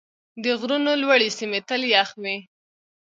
[0.43, 2.37] د غرونو لوړې سیمې تل یخ وي.